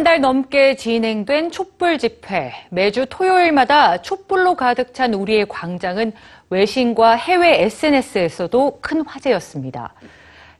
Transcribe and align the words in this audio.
한 0.00 0.04
달 0.04 0.22
넘게 0.22 0.76
진행된 0.76 1.50
촛불 1.50 1.98
집회. 1.98 2.54
매주 2.70 3.04
토요일마다 3.10 4.00
촛불로 4.00 4.54
가득 4.54 4.94
찬 4.94 5.12
우리의 5.12 5.46
광장은 5.46 6.12
외신과 6.48 7.16
해외 7.16 7.64
SNS에서도 7.64 8.78
큰 8.80 9.02
화제였습니다. 9.02 9.92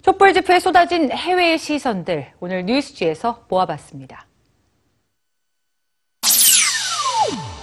촛불 0.02 0.34
집회에 0.34 0.60
쏟아진 0.60 1.10
해외의 1.10 1.56
시선들 1.56 2.32
오늘 2.38 2.66
뉴스지에서 2.66 3.46
모아봤습니다. 3.48 4.26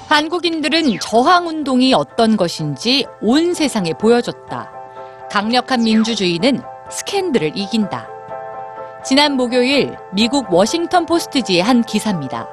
한국인들은 0.10 1.00
저항운동이 1.00 1.94
어떤 1.94 2.38
것인지 2.38 3.06
온 3.22 3.54
세상에 3.54 3.94
보여줬다. 3.94 4.72
강력한 5.30 5.84
민주주의는 5.84 6.60
스캔들을 6.90 7.56
이긴다. 7.56 8.17
지난 9.08 9.38
목요일 9.38 9.96
미국 10.12 10.52
워싱턴 10.52 11.06
포스트지의 11.06 11.62
한 11.62 11.82
기사입니다. 11.82 12.46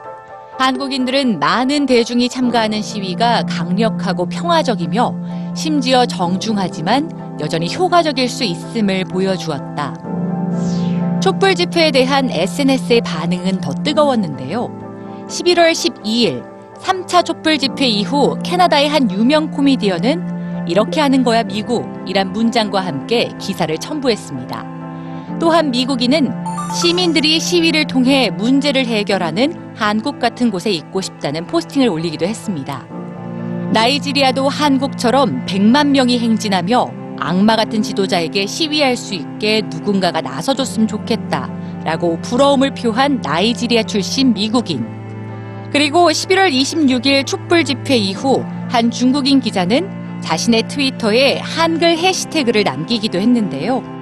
한국인들은 0.57 1.41
많은 1.41 1.85
대중이 1.85 2.29
참가하는 2.29 2.80
시위가 2.80 3.43
강력하고 3.49 4.27
평화적이며 4.27 5.17
심지어 5.57 6.07
정중하지만 6.07 7.39
여전히 7.41 7.75
효과적일 7.75 8.29
수 8.29 8.45
있음을 8.45 9.03
보여주었다. 9.07 9.97
촛불 11.21 11.57
집회에 11.57 11.91
대한 11.91 12.30
SNS의 12.30 13.01
반응은 13.01 13.61
더 13.61 13.73
뜨거웠는데요. 13.73 14.69
11월 15.27 15.73
12일 15.73 16.45
3차 16.79 17.25
촛불 17.25 17.59
집회 17.59 17.89
이후 17.89 18.39
캐나다의 18.45 18.89
한 18.89 19.11
유명 19.11 19.51
코미디언은 19.51 20.69
이렇게 20.69 21.01
하는 21.01 21.25
거야 21.25 21.43
미국이란 21.43 22.33
문장과 22.33 22.80
함께 22.80 23.33
기사를 23.41 23.77
첨부했습니다. 23.77 24.84
또한 25.40 25.71
미국인은 25.71 26.32
시민들이 26.80 27.40
시위를 27.40 27.87
통해 27.87 28.30
문제를 28.30 28.87
해결하는 28.87 29.74
한국 29.77 30.18
같은 30.18 30.51
곳에 30.51 30.71
있고 30.71 31.01
싶다는 31.01 31.46
포스팅을 31.46 31.88
올리기도 31.88 32.27
했습니다. 32.27 32.87
나이지리아도 33.73 34.49
한국처럼 34.49 35.46
100만 35.46 35.88
명이 35.88 36.18
행진하며 36.18 37.05
악마 37.18 37.57
같은 37.57 37.82
지도자에게 37.82 38.46
시위할 38.46 38.96
수 38.96 39.15
있게 39.15 39.62
누군가가 39.71 40.21
나서줬으면 40.21 40.88
좋겠다라고 40.88 42.21
부러움을 42.23 42.74
표한 42.74 43.21
나이지리아 43.23 43.82
출신 43.85 44.35
미국인. 44.35 44.87
그리고 45.73 46.09
11월 46.10 46.52
26일 46.52 47.27
촛불 47.27 47.65
집회 47.65 47.96
이후 47.96 48.45
한 48.68 48.90
중국인 48.90 49.40
기자는 49.40 50.21
자신의 50.21 50.68
트위터에 50.68 51.38
한글 51.38 51.99
해시태그를 51.99 52.65
남기기도 52.65 53.18
했는데요. 53.21 53.93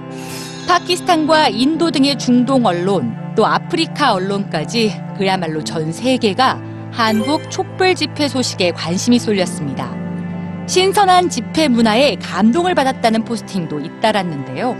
파키스탄과 0.66 1.48
인도 1.48 1.90
등의 1.90 2.16
중동 2.18 2.64
언론, 2.66 3.16
또 3.36 3.46
아프리카 3.46 4.14
언론까지 4.14 4.94
그야말로 5.18 5.62
전 5.64 5.92
세계가 5.92 6.60
한국 6.92 7.50
촛불 7.50 7.94
집회 7.94 8.28
소식에 8.28 8.70
관심이 8.72 9.18
쏠렸습니다. 9.18 9.94
신선한 10.66 11.28
집회 11.30 11.68
문화에 11.68 12.16
감동을 12.16 12.74
받았다는 12.74 13.24
포스팅도 13.24 13.80
잇따랐는데요. 13.80 14.76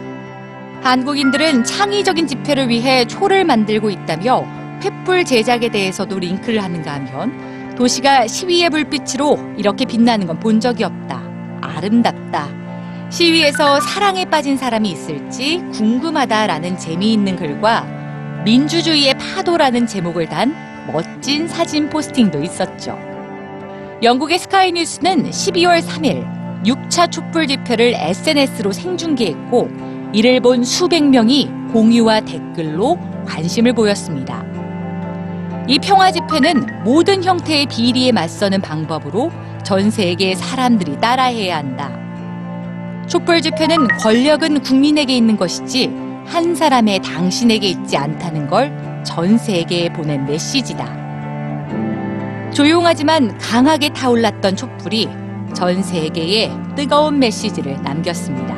한국인들은 0.83 1.65
창의적인 1.65 2.27
집회를 2.27 2.69
위해 2.69 3.05
초를 3.05 3.45
만들고 3.45 3.91
있다며 3.91 4.45
횃불 4.81 5.27
제작에 5.27 5.69
대해서도 5.69 6.19
링크를 6.19 6.63
하는가 6.63 6.95
하면 6.95 7.75
도시가 7.77 8.27
시위의 8.27 8.71
불빛으로 8.71 9.39
이렇게 9.57 9.85
빛나는 9.85 10.27
건 10.27 10.39
본 10.41 10.61
적이 10.61 10.85
없다. 10.85 11.23
아름답다. 11.61 12.62
시위에서 13.13 13.79
사랑에 13.81 14.25
빠진 14.25 14.57
사람이 14.57 14.91
있을지 14.91 15.63
궁금하다라는 15.75 16.79
재미있는 16.79 17.37
글과 17.37 17.85
민주주의의 18.47 19.13
파도라는 19.19 19.87
제목을 19.87 20.31
단 20.31 20.55
멋진 20.91 21.47
사진 21.47 21.91
포스팅도 21.91 22.43
있었죠. 22.43 22.99
영국의 24.03 24.39
스카이뉴스는 24.39 25.31
12월 25.31 25.83
3일 25.83 26.65
6차 26.65 27.13
촛불 27.13 27.47
집회를 27.47 27.93
SNS로 27.95 28.73
생중계했고 28.73 29.69
이를 30.15 30.41
본 30.41 30.65
수백 30.65 31.05
명이 31.05 31.51
공유와 31.71 32.21
댓글로 32.21 32.99
관심을 33.27 33.75
보였습니다. 33.75 34.43
이 35.69 35.79
평화 35.79 36.11
집회는 36.11 36.83
모든 36.83 37.23
형태의 37.23 37.67
비리에 37.67 38.13
맞서는 38.13 38.63
방법으로 38.63 39.31
전 39.65 39.91
세계의 39.91 40.35
사람들이 40.35 40.99
따라해야 40.99 41.59
한다. 41.59 42.02
촛불 43.07 43.43
집회는 43.43 43.89
권력은 43.99 44.63
국민에게 44.63 45.17
있는 45.17 45.37
것이지 45.37 45.91
한 46.27 46.55
사람의 46.55 47.01
당신에게 47.01 47.67
있지 47.69 47.97
않다는 47.97 48.49
걸 48.49 48.93
전 49.05 49.37
세계에 49.37 49.93
보낸 49.93 50.25
메시지다. 50.27 51.03
조용하지만 52.53 53.37
강하게 53.39 53.89
타올랐던 53.91 54.57
촛불이 54.57 55.09
전 55.55 55.83
세계에 55.83 56.51
뜨거운 56.77 57.19
메시지를 57.19 57.81
남겼습니다. 57.83 58.55